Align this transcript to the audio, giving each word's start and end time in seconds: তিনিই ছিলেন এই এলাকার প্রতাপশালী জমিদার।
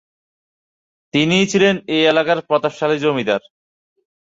তিনিই 1.13 1.45
ছিলেন 1.51 1.75
এই 1.95 2.01
এলাকার 2.11 2.39
প্রতাপশালী 2.47 2.97
জমিদার। 2.99 3.41